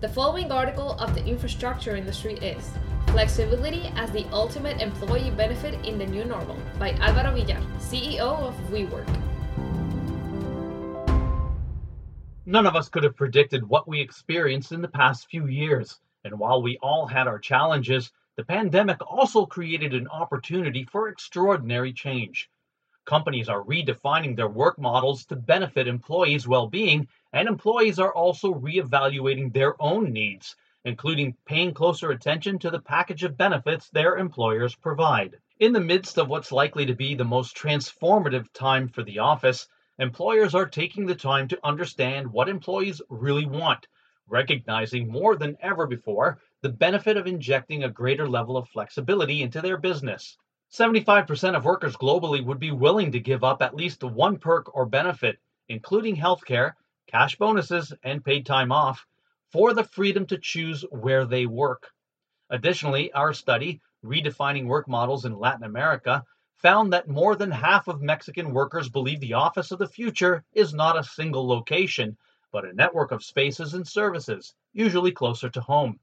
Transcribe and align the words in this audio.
The 0.00 0.08
following 0.08 0.52
article 0.52 0.92
of 1.00 1.12
the 1.16 1.26
infrastructure 1.26 1.96
industry 1.96 2.34
is 2.34 2.70
Flexibility 3.08 3.92
as 3.96 4.12
the 4.12 4.26
Ultimate 4.30 4.80
Employee 4.80 5.32
Benefit 5.32 5.84
in 5.84 5.98
the 5.98 6.06
New 6.06 6.24
Normal 6.24 6.56
by 6.78 6.92
Alvaro 7.00 7.34
Villar, 7.34 7.60
CEO 7.80 8.20
of 8.20 8.54
WeWork. 8.70 9.08
None 12.46 12.64
of 12.64 12.76
us 12.76 12.88
could 12.88 13.02
have 13.02 13.16
predicted 13.16 13.68
what 13.68 13.88
we 13.88 14.00
experienced 14.00 14.70
in 14.70 14.82
the 14.82 14.86
past 14.86 15.26
few 15.28 15.48
years. 15.48 15.98
And 16.22 16.38
while 16.38 16.62
we 16.62 16.78
all 16.80 17.08
had 17.08 17.26
our 17.26 17.40
challenges, 17.40 18.12
the 18.36 18.44
pandemic 18.44 18.98
also 19.04 19.46
created 19.46 19.94
an 19.94 20.06
opportunity 20.06 20.84
for 20.84 21.08
extraordinary 21.08 21.92
change. 21.92 22.48
Companies 23.08 23.48
are 23.48 23.64
redefining 23.64 24.36
their 24.36 24.50
work 24.50 24.78
models 24.78 25.24
to 25.24 25.34
benefit 25.34 25.88
employees' 25.88 26.46
well 26.46 26.66
being, 26.66 27.08
and 27.32 27.48
employees 27.48 27.98
are 27.98 28.12
also 28.12 28.52
reevaluating 28.52 29.50
their 29.50 29.82
own 29.82 30.12
needs, 30.12 30.54
including 30.84 31.34
paying 31.46 31.72
closer 31.72 32.10
attention 32.10 32.58
to 32.58 32.70
the 32.70 32.82
package 32.82 33.24
of 33.24 33.38
benefits 33.38 33.88
their 33.88 34.18
employers 34.18 34.74
provide. 34.74 35.36
In 35.58 35.72
the 35.72 35.80
midst 35.80 36.18
of 36.18 36.28
what's 36.28 36.52
likely 36.52 36.84
to 36.84 36.94
be 36.94 37.14
the 37.14 37.24
most 37.24 37.56
transformative 37.56 38.52
time 38.52 38.88
for 38.88 39.02
the 39.02 39.20
office, 39.20 39.66
employers 39.98 40.54
are 40.54 40.66
taking 40.66 41.06
the 41.06 41.14
time 41.14 41.48
to 41.48 41.66
understand 41.66 42.30
what 42.30 42.50
employees 42.50 43.00
really 43.08 43.46
want, 43.46 43.86
recognizing 44.26 45.10
more 45.10 45.34
than 45.34 45.56
ever 45.62 45.86
before 45.86 46.40
the 46.60 46.68
benefit 46.68 47.16
of 47.16 47.26
injecting 47.26 47.84
a 47.84 47.88
greater 47.88 48.28
level 48.28 48.58
of 48.58 48.68
flexibility 48.68 49.40
into 49.40 49.62
their 49.62 49.78
business. 49.78 50.36
75% 50.70 51.56
of 51.56 51.64
workers 51.64 51.96
globally 51.96 52.44
would 52.44 52.58
be 52.58 52.72
willing 52.72 53.12
to 53.12 53.20
give 53.20 53.42
up 53.42 53.62
at 53.62 53.74
least 53.74 54.04
one 54.04 54.38
perk 54.38 54.74
or 54.76 54.84
benefit, 54.84 55.38
including 55.68 56.14
healthcare, 56.14 56.72
cash 57.06 57.36
bonuses, 57.36 57.92
and 58.02 58.24
paid 58.24 58.44
time 58.44 58.70
off, 58.70 59.06
for 59.50 59.72
the 59.72 59.84
freedom 59.84 60.26
to 60.26 60.36
choose 60.36 60.84
where 60.90 61.24
they 61.24 61.46
work. 61.46 61.90
Additionally, 62.50 63.10
our 63.12 63.32
study, 63.32 63.80
Redefining 64.04 64.66
Work 64.66 64.88
Models 64.88 65.24
in 65.24 65.38
Latin 65.38 65.64
America, 65.64 66.22
found 66.56 66.92
that 66.92 67.08
more 67.08 67.34
than 67.34 67.50
half 67.50 67.88
of 67.88 68.02
Mexican 68.02 68.52
workers 68.52 68.90
believe 68.90 69.20
the 69.20 69.34
office 69.34 69.70
of 69.70 69.78
the 69.78 69.88
future 69.88 70.44
is 70.52 70.74
not 70.74 70.98
a 70.98 71.04
single 71.04 71.48
location, 71.48 72.16
but 72.52 72.66
a 72.66 72.74
network 72.74 73.10
of 73.10 73.24
spaces 73.24 73.72
and 73.72 73.88
services, 73.88 74.54
usually 74.74 75.12
closer 75.12 75.48
to 75.48 75.62
home. 75.62 75.98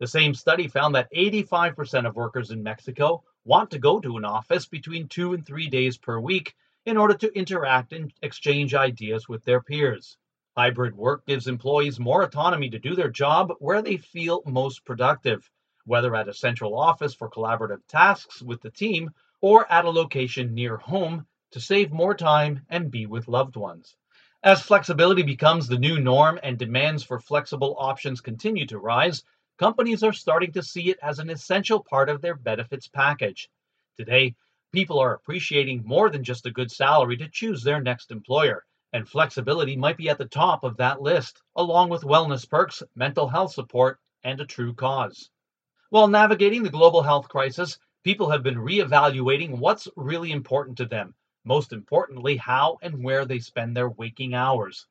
The 0.00 0.08
same 0.08 0.34
study 0.34 0.66
found 0.66 0.96
that 0.96 1.12
85% 1.14 2.06
of 2.06 2.16
workers 2.16 2.50
in 2.50 2.64
Mexico 2.64 3.22
want 3.44 3.70
to 3.70 3.78
go 3.78 4.00
to 4.00 4.16
an 4.16 4.24
office 4.24 4.66
between 4.66 5.08
two 5.08 5.34
and 5.34 5.44
three 5.44 5.68
days 5.68 5.98
per 5.98 6.18
week 6.20 6.54
in 6.84 6.96
order 6.96 7.14
to 7.14 7.36
interact 7.36 7.92
and 7.92 8.12
exchange 8.22 8.74
ideas 8.74 9.28
with 9.28 9.44
their 9.44 9.60
peers. 9.60 10.16
Hybrid 10.56 10.94
work 10.94 11.24
gives 11.26 11.46
employees 11.46 11.98
more 11.98 12.22
autonomy 12.22 12.70
to 12.70 12.78
do 12.78 12.94
their 12.94 13.10
job 13.10 13.52
where 13.58 13.82
they 13.82 13.96
feel 13.96 14.42
most 14.46 14.84
productive, 14.84 15.50
whether 15.84 16.14
at 16.14 16.28
a 16.28 16.34
central 16.34 16.78
office 16.78 17.14
for 17.14 17.30
collaborative 17.30 17.80
tasks 17.88 18.42
with 18.42 18.60
the 18.60 18.70
team 18.70 19.10
or 19.40 19.70
at 19.72 19.84
a 19.84 19.90
location 19.90 20.54
near 20.54 20.76
home 20.76 21.26
to 21.52 21.60
save 21.60 21.90
more 21.90 22.14
time 22.14 22.64
and 22.68 22.90
be 22.90 23.06
with 23.06 23.28
loved 23.28 23.56
ones. 23.56 23.96
As 24.42 24.60
flexibility 24.60 25.22
becomes 25.22 25.68
the 25.68 25.78
new 25.78 26.00
norm 26.00 26.38
and 26.42 26.58
demands 26.58 27.04
for 27.04 27.20
flexible 27.20 27.76
options 27.78 28.20
continue 28.20 28.66
to 28.66 28.78
rise, 28.78 29.22
companies 29.58 30.02
are 30.02 30.12
starting 30.12 30.52
to 30.52 30.62
see 30.62 30.90
it 30.90 30.98
as 31.02 31.18
an 31.18 31.30
essential 31.30 31.82
part 31.82 32.08
of 32.08 32.20
their 32.20 32.34
benefits 32.34 32.88
package. 32.88 33.48
Today, 33.96 34.34
people 34.72 34.98
are 34.98 35.14
appreciating 35.14 35.82
more 35.84 36.10
than 36.10 36.24
just 36.24 36.46
a 36.46 36.50
good 36.50 36.70
salary 36.70 37.16
to 37.18 37.28
choose 37.28 37.62
their 37.62 37.80
next 37.80 38.10
employer, 38.10 38.64
and 38.92 39.08
flexibility 39.08 39.76
might 39.76 39.96
be 39.96 40.08
at 40.08 40.18
the 40.18 40.24
top 40.24 40.64
of 40.64 40.76
that 40.78 41.02
list, 41.02 41.42
along 41.56 41.90
with 41.90 42.02
wellness 42.02 42.48
perks, 42.48 42.82
mental 42.94 43.28
health 43.28 43.52
support, 43.52 44.00
and 44.24 44.40
a 44.40 44.46
true 44.46 44.74
cause. 44.74 45.30
While 45.90 46.08
navigating 46.08 46.62
the 46.62 46.70
global 46.70 47.02
health 47.02 47.28
crisis, 47.28 47.78
people 48.02 48.30
have 48.30 48.42
been 48.42 48.56
reevaluating 48.56 49.58
what's 49.58 49.88
really 49.96 50.32
important 50.32 50.78
to 50.78 50.86
them, 50.86 51.14
most 51.44 51.72
importantly, 51.72 52.36
how 52.36 52.78
and 52.82 53.04
where 53.04 53.24
they 53.26 53.38
spend 53.38 53.76
their 53.76 53.90
waking 53.90 54.34
hours. 54.34 54.86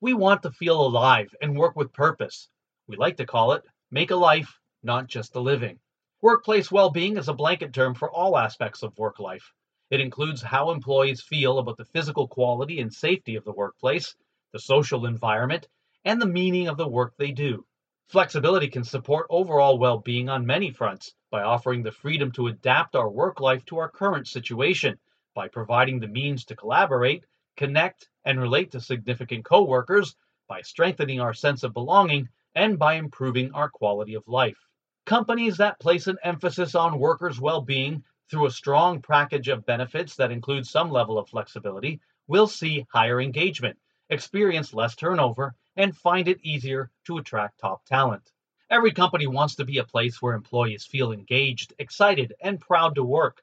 We 0.00 0.14
want 0.14 0.42
to 0.42 0.50
feel 0.50 0.80
alive 0.84 1.32
and 1.40 1.56
work 1.56 1.76
with 1.76 1.92
purpose. 1.92 2.48
We 2.88 2.96
like 2.96 3.16
to 3.18 3.26
call 3.26 3.52
it 3.52 3.64
Make 3.94 4.10
a 4.10 4.16
life, 4.16 4.58
not 4.82 5.06
just 5.06 5.36
a 5.36 5.40
living. 5.40 5.78
Workplace 6.22 6.72
well 6.72 6.88
being 6.88 7.18
is 7.18 7.28
a 7.28 7.34
blanket 7.34 7.74
term 7.74 7.94
for 7.94 8.10
all 8.10 8.38
aspects 8.38 8.82
of 8.82 8.96
work 8.96 9.20
life. 9.20 9.52
It 9.90 10.00
includes 10.00 10.40
how 10.40 10.70
employees 10.70 11.20
feel 11.20 11.58
about 11.58 11.76
the 11.76 11.84
physical 11.84 12.26
quality 12.26 12.80
and 12.80 12.90
safety 12.90 13.36
of 13.36 13.44
the 13.44 13.52
workplace, 13.52 14.16
the 14.54 14.60
social 14.60 15.04
environment, 15.04 15.68
and 16.06 16.22
the 16.22 16.26
meaning 16.26 16.68
of 16.68 16.78
the 16.78 16.88
work 16.88 17.12
they 17.18 17.32
do. 17.32 17.66
Flexibility 18.08 18.68
can 18.68 18.82
support 18.82 19.26
overall 19.28 19.78
well 19.78 19.98
being 19.98 20.30
on 20.30 20.46
many 20.46 20.70
fronts 20.70 21.12
by 21.30 21.42
offering 21.42 21.82
the 21.82 21.92
freedom 21.92 22.32
to 22.32 22.46
adapt 22.46 22.96
our 22.96 23.10
work 23.10 23.40
life 23.40 23.62
to 23.66 23.76
our 23.76 23.90
current 23.90 24.26
situation, 24.26 24.98
by 25.34 25.48
providing 25.48 26.00
the 26.00 26.08
means 26.08 26.46
to 26.46 26.56
collaborate, 26.56 27.26
connect, 27.58 28.08
and 28.24 28.40
relate 28.40 28.70
to 28.70 28.80
significant 28.80 29.44
coworkers, 29.44 30.16
by 30.48 30.62
strengthening 30.62 31.20
our 31.20 31.34
sense 31.34 31.62
of 31.62 31.74
belonging, 31.74 32.26
and 32.54 32.78
by 32.78 32.94
improving 32.94 33.52
our 33.52 33.68
quality 33.68 34.14
of 34.14 34.26
life. 34.28 34.58
Companies 35.06 35.56
that 35.56 35.80
place 35.80 36.06
an 36.06 36.18
emphasis 36.22 36.74
on 36.74 36.98
workers' 36.98 37.40
well 37.40 37.60
being 37.60 38.04
through 38.30 38.46
a 38.46 38.50
strong 38.50 39.02
package 39.02 39.48
of 39.48 39.66
benefits 39.66 40.16
that 40.16 40.30
include 40.30 40.66
some 40.66 40.90
level 40.90 41.18
of 41.18 41.28
flexibility 41.28 42.00
will 42.28 42.46
see 42.46 42.86
higher 42.90 43.20
engagement, 43.20 43.78
experience 44.10 44.72
less 44.72 44.94
turnover, 44.94 45.54
and 45.76 45.96
find 45.96 46.28
it 46.28 46.40
easier 46.42 46.90
to 47.04 47.18
attract 47.18 47.58
top 47.58 47.84
talent. 47.84 48.30
Every 48.70 48.92
company 48.92 49.26
wants 49.26 49.56
to 49.56 49.64
be 49.64 49.78
a 49.78 49.84
place 49.84 50.22
where 50.22 50.34
employees 50.34 50.86
feel 50.86 51.12
engaged, 51.12 51.74
excited, 51.78 52.32
and 52.40 52.60
proud 52.60 52.94
to 52.94 53.04
work. 53.04 53.42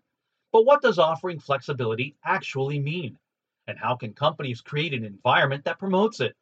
But 0.52 0.66
what 0.66 0.82
does 0.82 0.98
offering 0.98 1.40
flexibility 1.40 2.16
actually 2.24 2.80
mean? 2.80 3.20
And 3.68 3.78
how 3.78 3.96
can 3.96 4.14
companies 4.14 4.62
create 4.62 4.94
an 4.94 5.06
environment 5.06 5.66
that 5.66 5.78
promotes 5.78 6.20
it? 6.20 6.36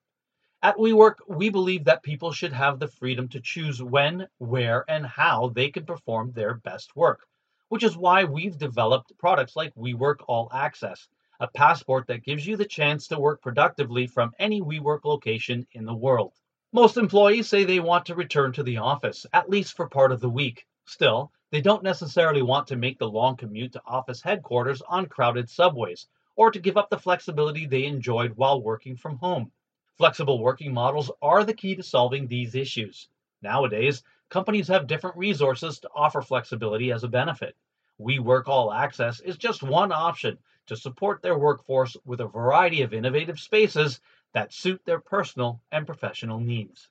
At 0.63 0.77
WeWork, 0.77 1.17
we 1.27 1.51
believe 1.51 1.83
that 1.83 2.01
people 2.01 2.31
should 2.31 2.51
have 2.51 2.79
the 2.79 2.87
freedom 2.87 3.27
to 3.29 3.39
choose 3.39 3.81
when, 3.81 4.27
where, 4.39 4.83
and 4.89 5.05
how 5.05 5.49
they 5.49 5.69
can 5.69 5.85
perform 5.85 6.31
their 6.31 6.55
best 6.55 6.95
work, 6.95 7.27
which 7.69 7.83
is 7.83 7.95
why 7.95 8.23
we've 8.23 8.57
developed 8.57 9.15
products 9.19 9.55
like 9.55 9.75
WeWork 9.75 10.15
All 10.27 10.49
Access, 10.51 11.07
a 11.39 11.47
passport 11.47 12.07
that 12.07 12.23
gives 12.23 12.47
you 12.47 12.57
the 12.57 12.65
chance 12.65 13.07
to 13.07 13.19
work 13.19 13.39
productively 13.43 14.07
from 14.07 14.33
any 14.39 14.59
WeWork 14.59 15.05
location 15.05 15.67
in 15.73 15.85
the 15.85 15.93
world. 15.93 16.33
Most 16.73 16.97
employees 16.97 17.47
say 17.47 17.63
they 17.63 17.79
want 17.79 18.07
to 18.07 18.15
return 18.15 18.51
to 18.53 18.63
the 18.63 18.77
office, 18.77 19.27
at 19.33 19.51
least 19.51 19.75
for 19.75 19.87
part 19.87 20.11
of 20.11 20.21
the 20.21 20.29
week. 20.29 20.65
Still, 20.85 21.31
they 21.51 21.61
don't 21.61 21.83
necessarily 21.83 22.41
want 22.41 22.65
to 22.69 22.77
make 22.77 22.97
the 22.97 23.07
long 23.07 23.37
commute 23.37 23.73
to 23.73 23.81
office 23.85 24.23
headquarters 24.23 24.81
on 24.81 25.05
crowded 25.05 25.51
subways, 25.51 26.07
or 26.35 26.49
to 26.49 26.59
give 26.59 26.77
up 26.77 26.89
the 26.89 26.97
flexibility 26.97 27.67
they 27.67 27.85
enjoyed 27.85 28.33
while 28.35 28.59
working 28.59 28.97
from 28.97 29.17
home. 29.17 29.51
Flexible 29.97 30.37
working 30.37 30.75
models 30.75 31.09
are 31.23 31.43
the 31.43 31.55
key 31.55 31.75
to 31.75 31.81
solving 31.81 32.27
these 32.27 32.53
issues. 32.53 33.09
Nowadays, 33.41 34.03
companies 34.29 34.67
have 34.67 34.85
different 34.85 35.17
resources 35.17 35.79
to 35.79 35.89
offer 35.95 36.21
flexibility 36.21 36.91
as 36.91 37.03
a 37.03 37.07
benefit. 37.07 37.55
WeWork 37.99 38.47
All 38.47 38.71
Access 38.71 39.21
is 39.21 39.37
just 39.37 39.63
one 39.63 39.91
option 39.91 40.37
to 40.67 40.75
support 40.75 41.23
their 41.23 41.39
workforce 41.39 41.97
with 42.05 42.21
a 42.21 42.27
variety 42.27 42.83
of 42.83 42.93
innovative 42.93 43.39
spaces 43.39 43.99
that 44.33 44.53
suit 44.53 44.85
their 44.85 44.99
personal 44.99 45.63
and 45.71 45.87
professional 45.87 46.39
needs. 46.39 46.89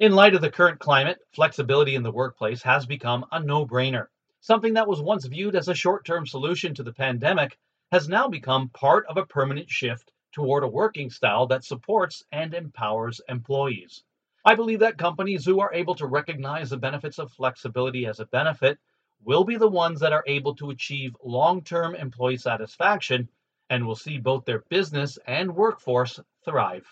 In 0.00 0.16
light 0.16 0.34
of 0.34 0.40
the 0.40 0.50
current 0.50 0.80
climate, 0.80 1.20
flexibility 1.30 1.94
in 1.94 2.02
the 2.02 2.10
workplace 2.10 2.62
has 2.64 2.86
become 2.86 3.24
a 3.30 3.38
no 3.38 3.66
brainer. 3.66 4.08
Something 4.40 4.74
that 4.74 4.88
was 4.88 5.00
once 5.00 5.26
viewed 5.26 5.54
as 5.54 5.68
a 5.68 5.74
short 5.74 6.04
term 6.04 6.26
solution 6.26 6.74
to 6.74 6.82
the 6.82 6.92
pandemic 6.92 7.56
has 7.92 8.08
now 8.08 8.26
become 8.26 8.70
part 8.70 9.06
of 9.06 9.16
a 9.16 9.26
permanent 9.26 9.70
shift 9.70 10.10
toward 10.38 10.62
a 10.62 10.68
working 10.68 11.10
style 11.10 11.48
that 11.48 11.64
supports 11.64 12.24
and 12.30 12.54
empowers 12.54 13.20
employees. 13.28 14.04
I 14.44 14.54
believe 14.54 14.78
that 14.80 14.96
companies 14.96 15.44
who 15.44 15.60
are 15.60 15.74
able 15.74 15.96
to 15.96 16.06
recognize 16.06 16.70
the 16.70 16.76
benefits 16.76 17.18
of 17.18 17.32
flexibility 17.32 18.06
as 18.06 18.20
a 18.20 18.26
benefit 18.26 18.78
will 19.24 19.42
be 19.42 19.56
the 19.56 19.68
ones 19.68 19.98
that 20.00 20.12
are 20.12 20.22
able 20.28 20.54
to 20.54 20.70
achieve 20.70 21.16
long 21.24 21.62
term 21.62 21.96
employee 21.96 22.36
satisfaction 22.36 23.28
and 23.68 23.84
will 23.84 23.96
see 23.96 24.18
both 24.18 24.44
their 24.44 24.60
business 24.70 25.18
and 25.26 25.54
workforce 25.54 26.20
thrive. 26.44 26.86